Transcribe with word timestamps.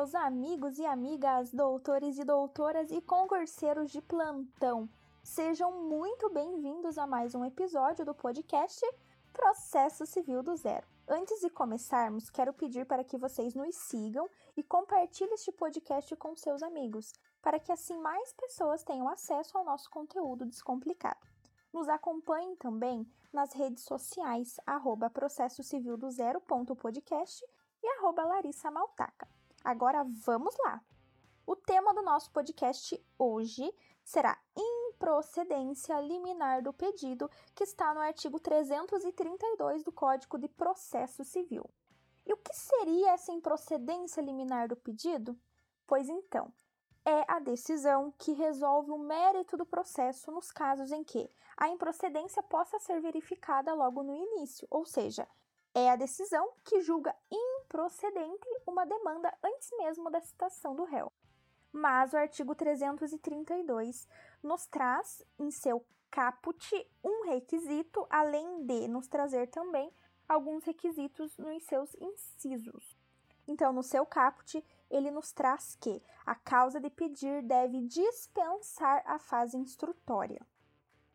meus 0.00 0.14
amigos 0.14 0.78
e 0.78 0.86
amigas, 0.86 1.52
doutores 1.52 2.18
e 2.18 2.24
doutoras 2.24 2.90
e 2.90 3.02
concurseiros 3.02 3.90
de 3.90 4.00
plantão. 4.00 4.88
Sejam 5.22 5.70
muito 5.82 6.30
bem-vindos 6.30 6.96
a 6.96 7.06
mais 7.06 7.34
um 7.34 7.44
episódio 7.44 8.02
do 8.02 8.14
podcast 8.14 8.80
Processo 9.30 10.06
Civil 10.06 10.42
do 10.42 10.56
Zero. 10.56 10.86
Antes 11.06 11.40
de 11.42 11.50
começarmos, 11.50 12.30
quero 12.30 12.54
pedir 12.54 12.86
para 12.86 13.04
que 13.04 13.18
vocês 13.18 13.54
nos 13.54 13.76
sigam 13.76 14.26
e 14.56 14.62
compartilhem 14.62 15.34
este 15.34 15.52
podcast 15.52 16.16
com 16.16 16.34
seus 16.34 16.62
amigos, 16.62 17.12
para 17.42 17.60
que 17.60 17.70
assim 17.70 17.98
mais 17.98 18.32
pessoas 18.32 18.82
tenham 18.82 19.06
acesso 19.06 19.58
ao 19.58 19.66
nosso 19.66 19.90
conteúdo 19.90 20.46
descomplicado. 20.46 21.20
Nos 21.70 21.90
acompanhem 21.90 22.56
também 22.56 23.06
nas 23.30 23.52
redes 23.52 23.84
sociais, 23.84 24.58
arroba 24.64 25.10
processo 25.10 25.62
civil 25.62 25.98
do 25.98 26.10
zero.podcast 26.10 27.44
e 27.82 27.86
arroba 27.98 28.24
Larissa 28.24 28.70
Maltaca. 28.70 29.28
Agora 29.62 30.04
vamos 30.24 30.56
lá! 30.60 30.82
O 31.46 31.54
tema 31.54 31.92
do 31.92 32.00
nosso 32.00 32.30
podcast 32.30 32.98
hoje 33.18 33.70
será 34.02 34.38
improcedência 34.56 36.00
liminar 36.00 36.62
do 36.62 36.72
pedido, 36.72 37.30
que 37.54 37.64
está 37.64 37.92
no 37.92 38.00
artigo 38.00 38.40
332 38.40 39.84
do 39.84 39.92
Código 39.92 40.38
de 40.38 40.48
Processo 40.48 41.24
Civil. 41.24 41.68
E 42.26 42.32
o 42.32 42.38
que 42.38 42.54
seria 42.54 43.10
essa 43.10 43.32
improcedência 43.32 44.22
liminar 44.22 44.66
do 44.66 44.76
pedido? 44.76 45.38
Pois 45.86 46.08
então, 46.08 46.50
é 47.04 47.24
a 47.28 47.38
decisão 47.38 48.14
que 48.16 48.32
resolve 48.32 48.90
o 48.90 48.98
mérito 48.98 49.58
do 49.58 49.66
processo 49.66 50.30
nos 50.30 50.50
casos 50.50 50.90
em 50.90 51.04
que 51.04 51.28
a 51.56 51.68
improcedência 51.68 52.42
possa 52.42 52.78
ser 52.78 52.98
verificada 53.02 53.74
logo 53.74 54.02
no 54.02 54.14
início, 54.14 54.66
ou 54.70 54.86
seja, 54.86 55.28
é 55.74 55.90
a 55.90 55.96
decisão 55.96 56.50
que 56.64 56.80
julga 56.80 57.14
improcedente 57.70 58.48
uma 58.66 58.84
demanda 58.84 59.32
antes 59.44 59.70
mesmo 59.78 60.10
da 60.10 60.20
citação 60.20 60.74
do 60.74 60.82
réu. 60.82 61.12
Mas 61.72 62.12
o 62.12 62.16
artigo 62.16 62.52
332 62.52 64.08
nos 64.42 64.66
traz 64.66 65.24
em 65.38 65.52
seu 65.52 65.86
caput 66.10 66.90
um 67.04 67.26
requisito, 67.26 68.04
além 68.10 68.66
de 68.66 68.88
nos 68.88 69.06
trazer 69.06 69.46
também 69.46 69.92
alguns 70.28 70.64
requisitos 70.64 71.38
nos 71.38 71.62
seus 71.62 71.94
incisos. 71.94 72.98
Então, 73.46 73.72
no 73.72 73.84
seu 73.84 74.04
caput, 74.04 74.64
ele 74.90 75.12
nos 75.12 75.32
traz 75.32 75.76
que 75.76 76.02
a 76.26 76.34
causa 76.34 76.80
de 76.80 76.90
pedir 76.90 77.40
deve 77.42 77.82
dispensar 77.82 79.00
a 79.06 79.20
fase 79.20 79.56
instrutória, 79.56 80.44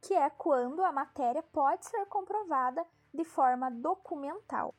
que 0.00 0.14
é 0.14 0.28
quando 0.30 0.82
a 0.82 0.90
matéria 0.90 1.44
pode 1.44 1.86
ser 1.86 2.06
comprovada 2.06 2.84
de 3.14 3.22
forma 3.22 3.70
documental. 3.70 4.74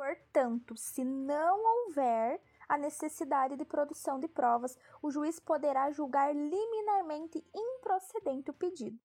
Portanto, 0.00 0.74
se 0.78 1.04
não 1.04 1.62
houver 1.62 2.40
a 2.66 2.78
necessidade 2.78 3.54
de 3.54 3.66
produção 3.66 4.18
de 4.18 4.26
provas, 4.26 4.74
o 5.02 5.10
juiz 5.10 5.38
poderá 5.38 5.90
julgar 5.90 6.34
liminarmente 6.34 7.46
improcedente 7.54 8.50
o 8.50 8.54
pedido. 8.54 8.98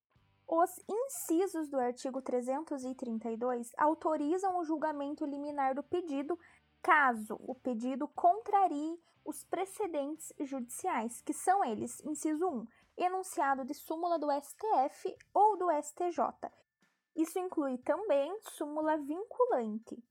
Os 0.47 0.71
incisos 0.87 1.67
do 1.67 1.77
artigo 1.77 2.21
332 2.21 3.73
autorizam 3.77 4.57
o 4.57 4.63
julgamento 4.63 5.25
liminar 5.25 5.75
do 5.75 5.83
pedido 5.83 6.39
caso 6.81 7.35
o 7.41 7.53
pedido 7.55 8.07
contrarie 8.07 8.97
os 9.25 9.43
precedentes 9.43 10.31
judiciais, 10.39 11.19
que 11.19 11.33
são 11.33 11.61
eles: 11.65 11.99
inciso 12.05 12.47
1, 12.47 12.67
enunciado 12.95 13.65
de 13.65 13.73
súmula 13.73 14.17
do 14.17 14.31
STF 14.31 15.13
ou 15.33 15.57
do 15.57 15.69
STJ. 15.71 16.49
Isso 17.17 17.37
inclui 17.37 17.77
também 17.79 18.33
súmula 18.43 18.95
vinculante. 18.95 20.01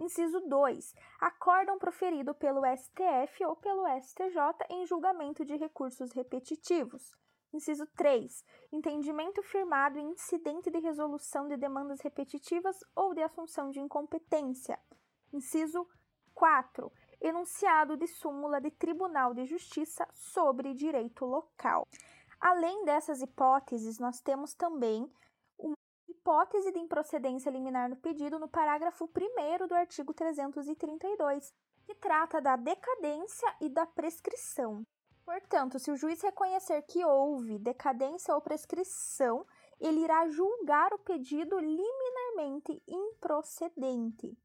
Inciso 0.00 0.40
2. 0.40 0.94
Acórdão 1.20 1.78
proferido 1.78 2.34
pelo 2.34 2.62
STF 2.64 3.44
ou 3.44 3.54
pelo 3.54 3.86
STJ 4.00 4.64
em 4.70 4.86
julgamento 4.86 5.44
de 5.44 5.54
recursos 5.56 6.10
repetitivos. 6.12 7.14
Inciso 7.52 7.86
3. 7.88 8.42
Entendimento 8.72 9.42
firmado 9.42 9.98
em 9.98 10.12
incidente 10.12 10.70
de 10.70 10.78
resolução 10.78 11.46
de 11.48 11.56
demandas 11.58 12.00
repetitivas 12.00 12.78
ou 12.96 13.12
de 13.12 13.22
assunção 13.22 13.70
de 13.70 13.78
incompetência. 13.78 14.78
Inciso 15.34 15.86
4. 16.32 16.90
Enunciado 17.20 17.94
de 17.94 18.06
súmula 18.06 18.58
de 18.58 18.70
Tribunal 18.70 19.34
de 19.34 19.44
Justiça 19.44 20.08
sobre 20.14 20.72
direito 20.72 21.26
local. 21.26 21.86
Além 22.40 22.86
dessas 22.86 23.20
hipóteses, 23.20 23.98
nós 23.98 24.18
temos 24.18 24.54
também 24.54 25.12
hipótese 26.20 26.70
de 26.70 26.78
improcedência 26.78 27.50
liminar 27.50 27.88
no 27.88 27.96
pedido 27.96 28.38
no 28.38 28.46
parágrafo 28.46 29.08
1 29.08 29.66
do 29.66 29.74
artigo 29.74 30.12
332, 30.12 31.54
que 31.84 31.94
trata 31.94 32.42
da 32.42 32.56
decadência 32.56 33.56
e 33.60 33.70
da 33.70 33.86
prescrição. 33.86 34.86
Portanto, 35.24 35.78
se 35.78 35.90
o 35.90 35.96
juiz 35.96 36.20
reconhecer 36.20 36.82
que 36.82 37.02
houve 37.04 37.58
decadência 37.58 38.34
ou 38.34 38.40
prescrição, 38.40 39.46
ele 39.80 40.00
irá 40.00 40.28
julgar 40.28 40.92
o 40.92 40.98
pedido 40.98 41.58
liminarmente 41.58 42.82
improcedente. 42.86 44.36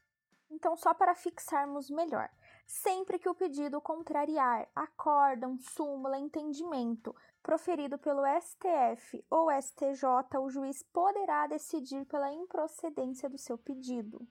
Então, 0.50 0.78
só 0.78 0.94
para 0.94 1.14
fixarmos 1.14 1.90
melhor, 1.90 2.30
sempre 2.66 3.20
que 3.20 3.30
o 3.30 3.36
pedido 3.36 3.80
contrariar 3.82 4.68
acórdão, 4.76 5.58
súmula, 5.60 6.18
entendimento 6.18 7.16
proferido 7.42 7.98
pelo 7.98 8.24
STF 8.42 9.24
ou 9.30 9.52
STJ, 9.52 10.40
o 10.40 10.50
juiz 10.50 10.82
poderá 10.82 11.46
decidir 11.48 12.06
pela 12.06 12.32
improcedência 12.32 13.30
do 13.30 13.38
seu 13.38 13.58
pedido. 13.58 14.28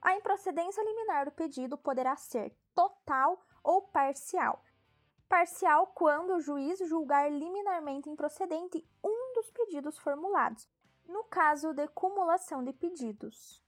A 0.00 0.16
improcedência 0.16 0.82
liminar 0.82 1.24
do 1.24 1.32
pedido 1.32 1.78
poderá 1.78 2.16
ser 2.16 2.54
total 2.74 3.42
ou 3.62 3.82
parcial. 3.82 4.62
Parcial 5.28 5.86
quando 5.88 6.34
o 6.34 6.40
juiz 6.40 6.78
julgar 6.86 7.30
liminarmente 7.30 8.10
improcedente 8.10 8.86
um 9.02 9.32
dos 9.34 9.50
pedidos 9.50 9.98
formulados, 9.98 10.68
no 11.06 11.24
caso 11.24 11.72
de 11.72 11.88
cumulação 11.88 12.62
de 12.62 12.72
pedidos. 12.72 13.63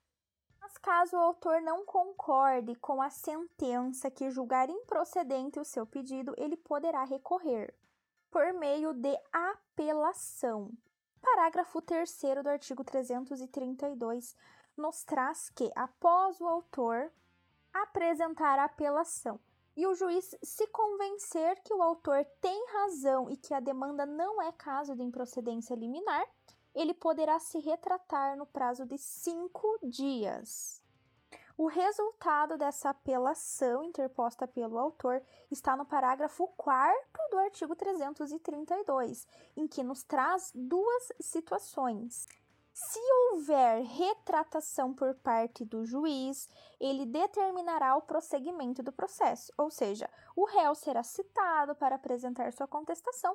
Mas 0.67 0.79
caso 0.79 1.17
o 1.17 1.21
autor 1.21 1.61
não 1.61 1.85
concorde 1.85 2.75
com 2.75 3.01
a 3.01 3.09
sentença 3.09 4.11
que 4.11 4.33
julgar 4.33 4.69
improcedente 4.69 5.61
o 5.61 5.65
seu 5.65 5.87
pedido, 5.87 6.35
ele 6.37 6.57
poderá 6.57 7.05
recorrer 7.05 7.73
por 8.33 8.53
meio 8.53 8.93
de 8.93 9.17
apelação. 9.33 10.73
Parágrafo 11.23 11.81
3 11.81 12.21
do 12.43 12.49
artigo 12.49 12.83
332 12.83 14.35
nos 14.77 15.05
traz 15.05 15.49
que, 15.51 15.71
após 15.77 16.41
o 16.41 16.49
autor 16.49 17.13
apresentar 17.73 18.59
a 18.59 18.65
apelação 18.65 19.39
e 19.77 19.87
o 19.87 19.95
juiz 19.95 20.37
se 20.43 20.67
convencer 20.67 21.63
que 21.63 21.73
o 21.73 21.81
autor 21.81 22.25
tem 22.41 22.67
razão 22.73 23.31
e 23.31 23.37
que 23.37 23.55
a 23.55 23.61
demanda 23.61 24.05
não 24.05 24.43
é 24.43 24.51
caso 24.51 24.97
de 24.97 25.05
improcedência 25.05 25.77
liminar, 25.77 26.27
ele 26.77 26.93
poderá 26.93 27.41
se 27.41 27.59
retratar 27.59 28.37
no 28.37 28.45
prazo 28.45 28.85
de 28.85 28.99
cinco 28.99 29.79
dias. 29.83 30.83
O 31.57 31.69
resultado 31.69 32.59
dessa 32.59 32.91
apelação 32.91 33.83
interposta 33.83 34.47
pelo 34.47 34.79
autor 34.79 35.23
está 35.51 35.75
no 35.75 35.87
parágrafo 35.87 36.47
4 36.49 37.01
do 37.31 37.39
artigo 37.39 37.75
332, 37.75 39.27
em 39.57 39.67
que 39.67 39.83
nos 39.83 40.03
traz 40.03 40.53
duas 40.55 41.13
situações. 41.19 42.29
Se 42.75 43.01
houver 43.33 43.83
retratação 43.85 44.93
por 44.93 45.15
parte 45.15 45.65
do 45.65 45.83
juiz, 45.87 46.47
ele 46.79 47.07
determinará 47.07 47.97
o 47.97 48.03
prosseguimento 48.03 48.83
do 48.83 48.93
processo, 48.93 49.51
ou 49.57 49.71
seja, 49.71 50.11
o 50.37 50.45
réu 50.45 50.75
será 50.75 51.03
citado 51.03 51.75
para 51.75 51.97
apresentar 51.97 52.53
sua 52.53 52.67
contestação 52.67 53.35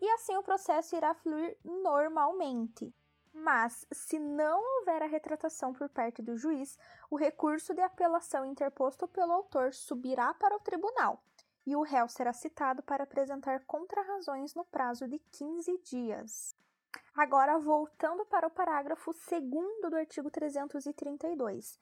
e 0.00 0.08
assim 0.10 0.36
o 0.36 0.42
processo 0.42 0.96
irá 0.96 1.14
fluir 1.14 1.56
normalmente. 1.64 2.94
Mas, 3.32 3.86
se 3.92 4.18
não 4.18 4.62
houver 4.78 5.02
a 5.02 5.06
retratação 5.06 5.72
por 5.72 5.88
parte 5.88 6.22
do 6.22 6.36
juiz, 6.36 6.78
o 7.10 7.16
recurso 7.16 7.74
de 7.74 7.82
apelação 7.82 8.46
interposto 8.46 9.06
pelo 9.06 9.32
autor 9.32 9.74
subirá 9.74 10.32
para 10.34 10.56
o 10.56 10.60
tribunal 10.60 11.22
e 11.66 11.74
o 11.74 11.82
réu 11.82 12.08
será 12.08 12.32
citado 12.32 12.82
para 12.82 13.02
apresentar 13.02 13.64
contrarrazões 13.66 14.54
no 14.54 14.64
prazo 14.64 15.08
de 15.08 15.18
15 15.18 15.78
dias. 15.78 16.54
Agora, 17.14 17.58
voltando 17.58 18.24
para 18.24 18.46
o 18.46 18.50
parágrafo 18.50 19.12
2 19.12 19.90
do 19.90 19.96
artigo 19.96 20.30
332. 20.30 21.78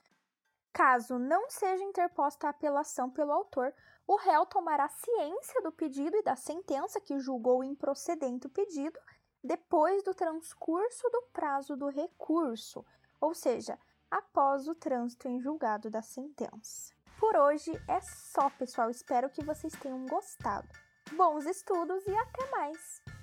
Caso 0.74 1.20
não 1.20 1.48
seja 1.48 1.84
interposta 1.84 2.48
a 2.48 2.50
apelação 2.50 3.08
pelo 3.08 3.30
autor, 3.30 3.72
o 4.08 4.16
réu 4.16 4.44
tomará 4.44 4.88
ciência 4.88 5.62
do 5.62 5.70
pedido 5.70 6.16
e 6.16 6.22
da 6.22 6.34
sentença 6.34 7.00
que 7.00 7.20
julgou 7.20 7.62
improcedente 7.62 8.48
o 8.48 8.50
pedido 8.50 8.98
depois 9.42 10.02
do 10.02 10.12
transcurso 10.12 11.08
do 11.10 11.22
prazo 11.32 11.76
do 11.76 11.88
recurso, 11.88 12.84
ou 13.20 13.32
seja, 13.34 13.78
após 14.10 14.66
o 14.66 14.74
trânsito 14.74 15.28
em 15.28 15.40
julgado 15.40 15.88
da 15.88 16.02
sentença. 16.02 16.92
Por 17.20 17.36
hoje 17.36 17.70
é 17.88 18.00
só, 18.00 18.50
pessoal. 18.50 18.90
Espero 18.90 19.30
que 19.30 19.44
vocês 19.44 19.72
tenham 19.74 20.04
gostado. 20.06 20.68
Bons 21.12 21.46
estudos 21.46 22.04
e 22.04 22.16
até 22.16 22.50
mais! 22.50 23.13